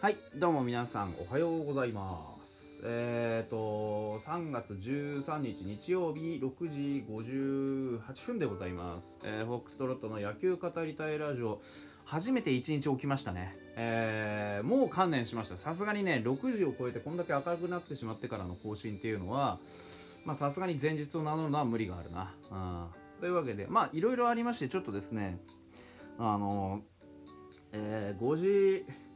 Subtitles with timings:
[0.00, 2.80] はい、どうも皆さんおはようございます。
[2.84, 9.18] えーと、3月13日日曜日6時58分でございます。
[9.24, 11.60] えー、フォックストロットの野球語りたいラジオ、
[12.04, 13.56] 初めて1日起きましたね。
[13.74, 15.56] えー、もう観念しました。
[15.56, 19.58] さすがにね、6時を超えてこんだけ明るくなってしまってからの更新っていうのは、
[20.24, 22.36] まあさすがに前日を名乗るのは無理があるな。
[22.52, 25.40] うん、というわけで、まあいろいろありまして、ちょっとですね、
[26.20, 26.82] あの、
[27.72, 29.07] えー、5時、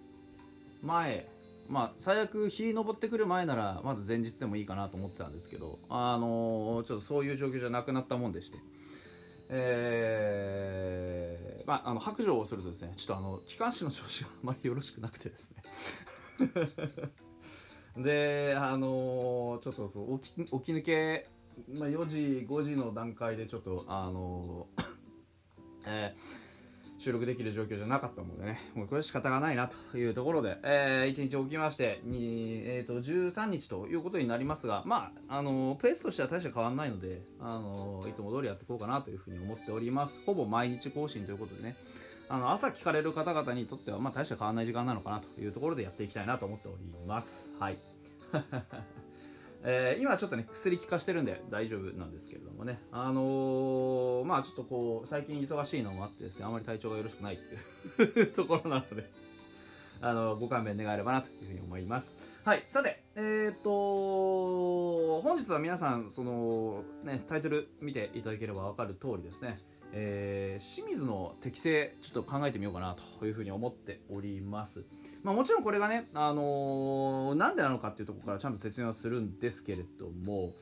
[0.82, 1.28] 前
[1.68, 8.58] まあ最悪日昇ってくる前ならまだ前日でもいいかなと思ってたんですけどあのーちょっとそういう状況じゃなくなったもんでして。
[9.54, 15.62] えー、まああの白状をするとですねちょっとあの機関士の調子があまりよろしくなくてですね。
[18.02, 21.28] であのーちょっとそう起き起き抜け、
[21.78, 22.16] まあ、4時
[22.48, 24.84] 5時の段階でちょっとあのー
[25.86, 26.51] えー
[27.02, 40.20] 収録できる状況じゃなかったもんでね、もうこれ仕方がないなというところで、えー、1日起きまして、にえー、と13日ということになりますが、まあ、あのペースとしては大して変わらないので、あのいつも通りやっていこうかなというふうに思っております。
[40.24, 41.74] ほぼ毎日更新ということでね、
[42.28, 47.50] あの朝聞かれる方々にとっては、まあ、大して変わらない時間なのかなというところでやっていきたいなと思っております。
[47.58, 47.78] はい。
[49.64, 52.80] えー今ちょっとね薬効かしてるんで大丈夫なんですけれどもね。
[52.90, 59.08] あのーまあちょっとこう最近忙しいのもあってですねあまり体調がよろしくないっていう ところなので
[60.00, 62.12] あのご勘弁願えればなというふうに思います。
[62.44, 69.58] はいさてえっ、と本日は皆さんそのねタイトル見ていただければ分かる通りですね。
[69.92, 74.84] えー清水の適性ちょっと考えてみようかなというふうに思っております。
[75.22, 80.52] まあ、もちろんこれがね、あのーなんでなのかっていうところからちゃんと説明はするんですけれども、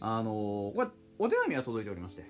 [0.00, 2.24] あのーこれお手紙が届いておりまして、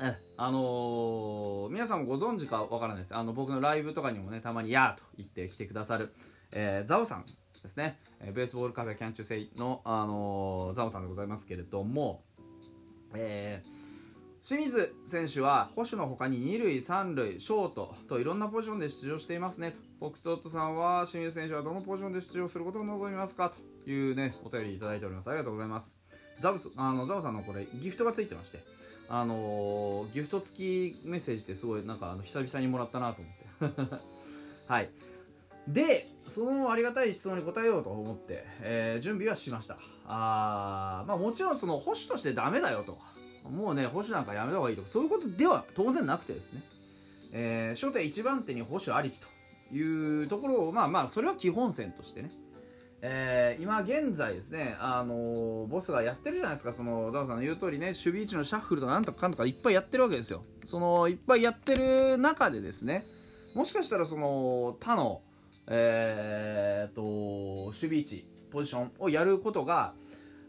[0.00, 3.14] えあのー皆さんもご存知かわからないです。
[3.14, 6.12] あの僕のライブとかにもねたまに「やー」と言って来てくださる、
[6.52, 7.24] えーザオさん
[7.62, 12.24] ですね、えーベースボールカフェキャンチュセイの、あのーザオさんでございますけれども、
[13.14, 13.91] えー
[14.42, 19.70] 清水選手は保守の他に二塁、三塁、ショートといろんなポジションで出場していますね。
[19.70, 23.50] とフォックストットさんは清水選手はどのポジションで出場することを望みますか？
[23.50, 25.28] というねお便りいただいております。
[25.30, 26.00] ありがとうございます。
[26.40, 28.58] ザブスあのザブさんのこれギフトがついてまして。
[29.08, 30.56] あのーギフト付
[30.94, 33.22] きメッセージってすごいなんかあの久々にもらったなと
[33.60, 33.96] 思って。
[34.66, 34.90] はい。
[35.68, 39.78] でそのありがたい質問に答えようと思って、えー準備はしました。
[40.06, 42.98] あーまあもちろんその保守としてダメだよと。
[43.50, 46.62] もうね保守なんかやめた方がいいとかそういうことでは当然なくてですね、
[47.32, 49.26] えー初手一番手に保守ありきと
[49.74, 52.30] いうところをまあまあそれは基本線としてね。
[53.04, 60.44] えー今現在ですね、あのーボスがやってるじゃないですか、そのザオさんの言う通りね、守備位置のシャッフルとかなんとかかんとかいっぱいやってるわけですよ。
[60.64, 63.04] そのいっぱいやってる中でですね、
[63.56, 65.22] もしかしたらその他の、
[65.66, 67.02] えー、と
[67.66, 69.94] 守備位置、ポジションをやることが、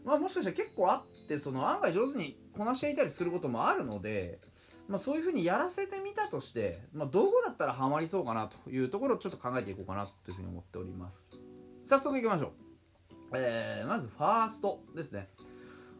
[0.04, 4.40] まあ、もしかしたら結構あって、その案外上手にこなしていたりすることもあるので、
[4.88, 11.30] まあ、そういうふうにやらせてみたとして、まあ、どこだったらハマりそうかなというところをちょっと考えていこうかなというふうに思っております。
[11.84, 12.50] 早速いきましょう、
[13.34, 15.28] えーまずファーストですね。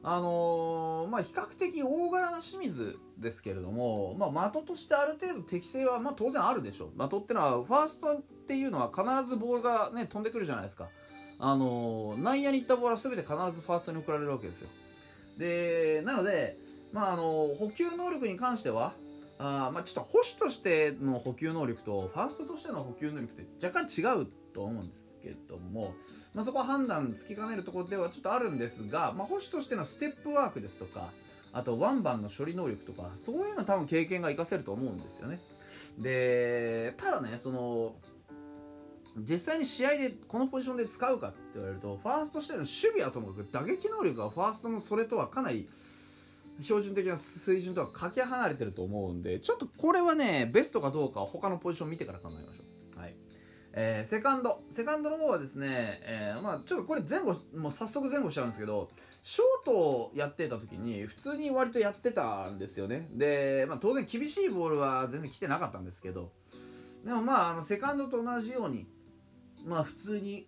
[0.03, 7.09] あのーまあ比較的大柄な清水ですけれども、まあ、的としてある程度適性はま当然あるでしょう。
[7.09, 10.89] 的ってのはファーストっていうのは必ずボールが、ね、飛んでくるじゃないですか。
[11.39, 14.69] あのー内野に行ったボールは全て必ずファーストに送られるわけですよ。
[15.39, 16.57] でなので、
[16.93, 18.93] まあ、あの補給能力に関しては
[19.39, 25.95] あまあ、ちょっと保守としての補給能力とファーストとしての補給能力って若干違うと思うんですけども、
[26.35, 31.11] まあ、そこは判断つきかねるところではちょっとあるんですが、まあ、保守としてのステップワークですとか
[31.53, 35.41] あとワンバンの処理能力とかそういうのは多分経験が活かせると思うんですよね。
[35.99, 37.95] でただねその
[39.17, 45.69] 実際に試合でこのポジションで使うかって言われるとファーストとしての守備はともかく打撃能力がファーストのそれとはかなり
[46.61, 52.65] 標準的な水準とはかけ離れてると思うんでちょっとこれはねベストかどうかは他のポジション見てから考えましょ
[52.97, 53.01] う。
[53.01, 53.15] はい。
[53.73, 54.63] えーセカンド。
[54.71, 58.91] セカンドの方はですね、えーまあ、ちょっとこれ前後もう早速前後しちゃうんですけど
[59.23, 63.09] ショートをやってた時に普通に割とやってたんですよね。
[63.13, 66.31] で、まあ、当然厳しいボールは全然来てなかったんですけど
[67.05, 68.87] でもまああのセカンドと同じように
[69.65, 70.47] まあ普通に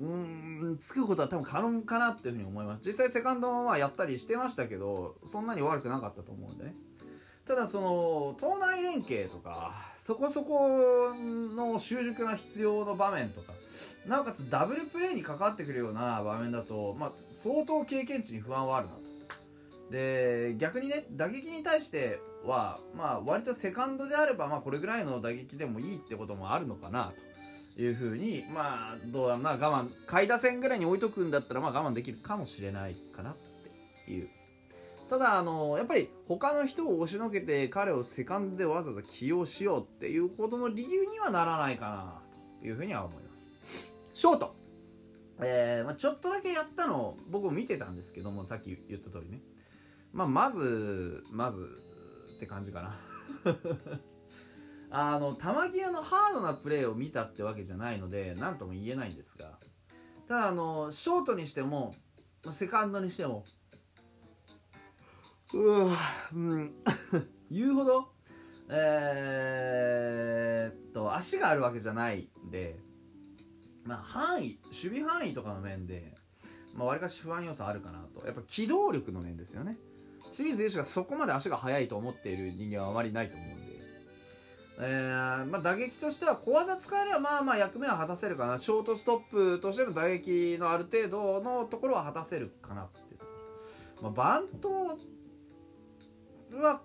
[0.00, 2.86] うーんつくことは多分可能かなっていうふうに思います。
[2.86, 6.74] 実際セカンドはやったりしてましたけどそんなに悪くなかったと思うんでね。
[7.46, 13.52] ただその党内連携とかそこそこの習熟が必要な場面とか
[14.06, 19.02] なおかつダブルプレーに関わってくるような場面だと、まあ、相当経験値に不安はあるなと。
[19.90, 27.32] で逆にね打撃に対しては、まあ、割とセカンドであれば、まあ、これぐらいの打撃でもいいってこともあるのかなと。
[27.76, 33.34] いうふうにまあどうだろうな我慢下位打線ぐらいに置いとくんだったらまあ我慢できるかもしれないかなっ
[34.06, 34.28] ていう。
[35.08, 42.22] ただあのやっぱり他の人を押しのけて彼をセカンドでわざわざ起用しようっていうことの理由にはならないかな
[42.60, 43.52] というふうには思います。
[44.14, 44.54] ショート。
[45.40, 49.40] えーまあ、ちょっとだけやったのを僕も見てたんですけどもさっき言った通りね、
[50.12, 51.68] まあ、まずまず
[52.36, 52.82] って感じか
[53.44, 53.56] な。
[54.94, 59.58] あの球際のハードなプレーを見たってわけじゃないので何とも言えないんですが。
[60.28, 61.94] ただあのショートにしても
[62.52, 63.44] セカンドにしても
[65.54, 65.88] うわ
[66.34, 66.72] うん。
[67.50, 68.08] 言うほど
[68.68, 72.76] えー、っと足があるわけじゃないんで
[73.84, 76.14] まあ範囲守備範囲とかの面で
[76.74, 78.26] まあ、割かし不安要素あるかなと。
[78.26, 79.76] やっぱ機動力の面ですよね。
[80.32, 83.71] 清水選手がそこまで足が速いと思っている人間はあまりないと思うんで
[84.78, 88.58] えーまあ、打撃としては小技使えればまあまあ役目は果たせるかな。
[88.58, 93.20] ショートストップとしての打撃のある程度のところは果たせるかなっていう。
[94.02, 94.98] まあ、バント
[96.56, 96.80] は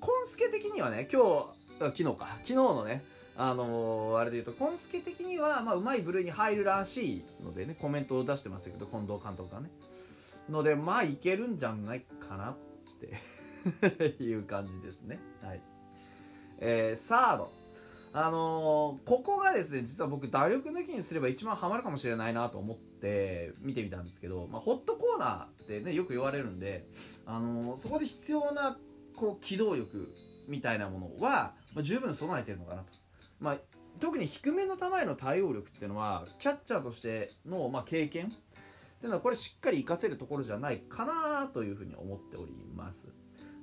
[0.00, 2.28] コンスケ的にはね今日昨日か。
[2.42, 3.04] 昨日のね
[3.36, 9.70] あのー、あれで言うとコンスケ的には、まあ、うまい部類に入るらしいのでねコメントを出してましたけど近藤監督がね。
[10.48, 12.56] のでまあいけるんじゃないかなっ
[13.00, 13.14] て。
[14.22, 15.18] いう感じですね。
[15.42, 15.62] はい。
[16.66, 17.52] えー、サード。
[18.16, 26.86] あのー、ここがですね実は僕打力抜きにすれば一番ハマるかもしれないなと思って見てみたんですけど、まあ、ホットコーナーってねよく言われるんで、
[27.26, 28.78] あのー、そこで必要な
[29.16, 30.14] こう機動力
[30.46, 32.92] みたいなものは、まあ、十分備えてるのかなと、
[33.40, 33.58] まあ、
[33.98, 38.38] 特に低めの球への対応力っていうのはキャッチャーとしての、まあ、経験ってい
[39.06, 43.08] うのはこれしっかり活かせるところじゃないかなというふうに思っております。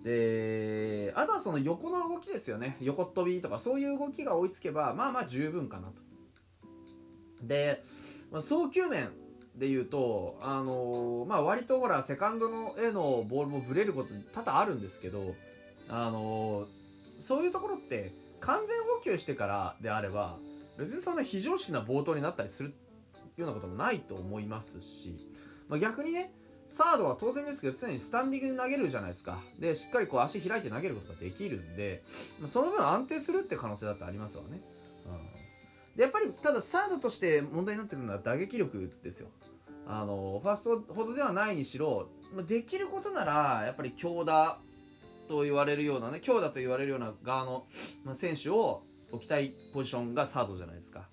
[0.03, 2.77] であとはその横の動きですよね。
[2.81, 6.01] 横っ飛びとかそういう動きが追いつけばまあまあ十分かなと。
[7.44, 7.83] で、
[8.31, 9.12] ま、送球面
[9.56, 15.36] で言うと、あのー、まあ、割とほらセカンドのへのボールもぶれること多々あるんですけど、
[15.89, 20.38] あのー、そういうところって完全補給してからであれば
[20.77, 22.74] 別にそんな非常識な暴投になったりする
[23.38, 25.15] ようなこともないと思いますし、
[25.68, 26.33] まあ、逆にね
[26.71, 29.38] サードは当然ですけど常にスタンディングで投げるじゃないですか。
[29.59, 32.03] でしっかりこう足開いて投げることができるんで
[32.47, 34.62] その分安定するって可能性だってありますわね、
[35.06, 39.27] うん、でやっぱりただサードとして問題になってくるのは打撃力ですよ。
[39.85, 42.07] あのファーストほどではないにしろ
[42.47, 44.59] できることならやっぱり強打
[45.27, 47.65] と言われるようなね強打と言われるような側の
[48.13, 51.09] 選手を置きたいポジションがサードじゃないですか、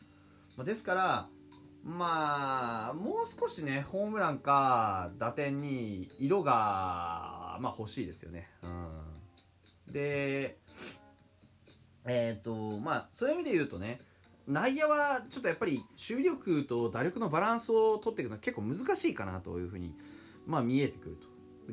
[0.56, 1.28] まですから
[1.88, 8.50] まあもう少しねホームランか打点に色が、まあ、欲しいですよね。
[8.62, 8.67] う
[9.90, 10.58] ん、で
[12.05, 14.00] えっ、ー、とまあそういう意味で言うとね
[14.46, 19.94] 内野はちょっとやっぱり守備力と打力のバランスを取っていくのは結構難しいかなというふうに、
[20.46, 21.26] まあ、見えてくると。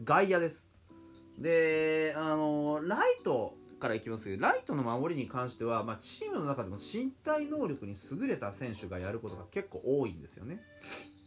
[0.06, 0.66] 外野です。
[1.38, 10.60] であのライトからいきますライトの守りに関しては、まあ、チームの中でも身体能力に優れた選手がやることが結構多いんですよね。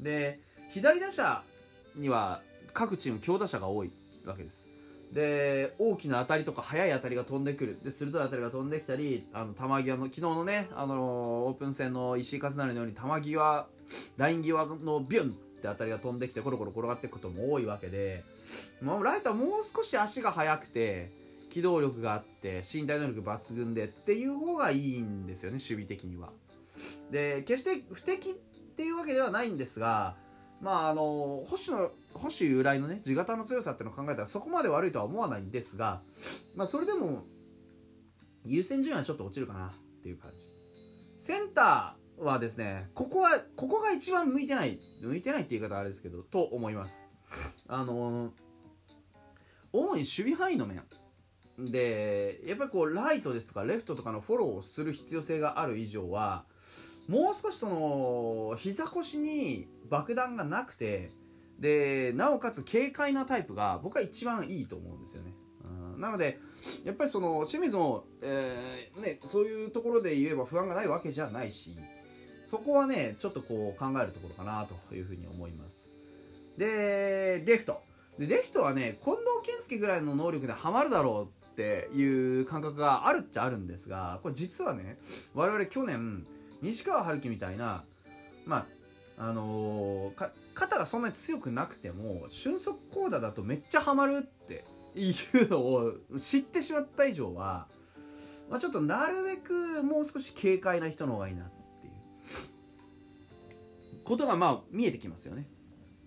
[0.01, 1.43] で左打者
[1.97, 2.43] には
[2.73, 3.91] 各チーム強打者が多い
[4.25, 4.67] わけです。
[5.13, 7.79] で大きな当たりとか速い当たりが飛んでくる。
[7.83, 13.67] で鋭い当たりが飛んできたりあの球際の昨日のねあのオープン戦の石井和成のように球際
[14.17, 18.23] ライン際のビュンって当たりが飛んできてコロコロ転がっていくことも多いわけで、
[18.83, 21.11] もうライトはもう少し足が速くて
[21.49, 26.31] 機動力があって身体能力抜群でっていう方がいいんですよね守備的には。
[27.11, 30.17] で決して不敵っていうわけではないんですが
[30.61, 36.03] まああの保守の保守由来のね地型の強さっていうのを考えたらそこまで悪いとは思わないんですが、
[36.55, 37.25] まあ、それでも
[38.45, 40.47] 優先順位はちょっと落ちるかなっていう感じ。
[41.19, 47.05] センターはですねここはここが一番向いてない向いてないって言い方はあれですけどと思います。
[47.67, 48.33] あの
[49.73, 50.83] 主に守備範囲の面。
[51.59, 56.45] でやっぱりこうライトですとかレフトとかのフォローをする必要性がある以上は
[57.09, 61.11] もう少しその膝腰に爆弾がなくて
[61.59, 65.33] でなおかつ軽快なタイプが僕は一番いいと思うんですよね。
[65.95, 66.39] うん、なので
[66.85, 71.77] やっぱりその清水も、えー、ね、そういうところで言えば不安がないわけじゃないし
[72.45, 75.89] そこはねちょっとこう考えるところかなというふうに思います。
[76.57, 77.83] でレフト
[78.19, 84.97] でレフトはね近藤健介ぐらいの能力でハマるだろうっていう感覚があるっちゃあるんですがこれ実はね
[85.35, 86.25] 我々去年
[86.63, 87.83] 西川春樹みたいな
[88.47, 88.65] ま
[89.19, 97.67] ああのー、肩がそんなに強くなくても俊足コーダだとめっちゃハマるっていうのを知ってしまった以上は、
[98.49, 101.93] まあ、ちょっとなるべくもう少し軽快な人の方がいいなっていう。
[104.05, 105.49] ことがまあ見えてきますよね。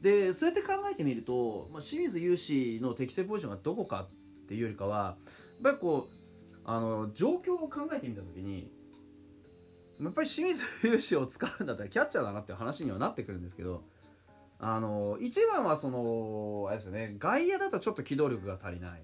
[0.01, 4.20] でそうやって考えてみると、まあ、清水雄志の適正ポジションがどこかっ
[4.51, 8.69] ていうよりかはやっぱりこうあの状況を考えてみた時に
[10.01, 13.83] やっぱり清水雄志を使うんだったらキャッチャーだなっていう話にはなってくるんですけど
[14.59, 19.03] あの一番はそのあれですよね外野だとちょっと機動力が足りない。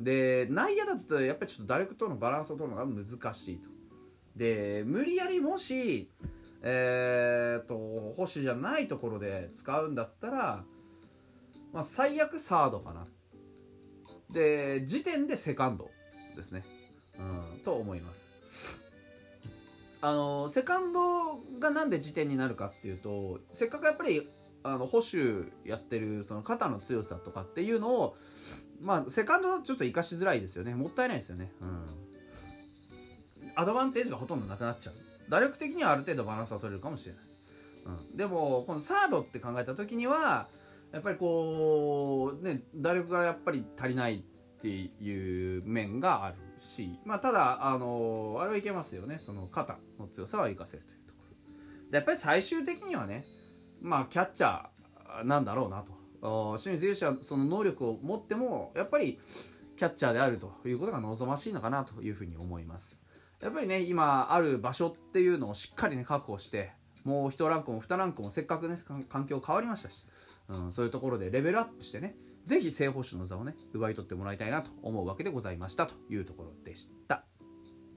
[0.00, 3.68] で内野だとやっぱりちょっと打力とのバランスを取るのが難しいと。
[4.36, 6.10] で無理やりもし
[6.66, 10.64] えー、と保守じゃないところで使うんだったら、
[11.74, 13.06] まあ、最悪サードかなっ
[14.34, 15.90] で時点でセカンド
[16.36, 16.64] ですね、
[17.18, 17.22] う
[17.56, 18.28] ん、と思います。
[20.02, 24.28] あのセカンドがなんで時点になるかっていうとせっかくやっぱり
[24.62, 28.16] あの保守やってるその肩の強さとかっていうのを
[28.82, 30.74] まあセカンドだとちょっと生かしづらいですよね。
[30.74, 31.52] もったいないですよね。
[31.62, 31.86] うん。
[33.54, 34.94] アドバンテージがほとんどなくなっちゃう。
[35.28, 37.22] 打力的にはある程度バランスは取れるかもしれない、
[38.10, 40.48] うん、でもこのサードって考えた時には
[40.94, 49.18] やっぱりこうね打力がやっぱり足りないっていう面があるし、まあ、ただあのあれはいけますよね。
[49.18, 51.90] その肩の強さは生かせるというところ。
[51.90, 53.24] でやっぱり最終的にはね
[53.82, 55.92] まあキャッチャーなんだろうなと。
[56.56, 59.18] 清水優志はその能力を持ってもやっぱり
[59.76, 62.96] キャッチャーであるということが望ましいのかなというふうに思います。
[63.42, 66.70] やっぱりね今ある場所っていうのをしっかりね確保して
[67.02, 68.78] もう1ランクも2ランクもせっかくね
[69.10, 70.06] 環境変わりましたし、
[70.48, 77.24] うん、そういうところでレベルアップしてね是非正捕手の座をね奪い取ってもらいたいなと思うわけでございましたというところでした。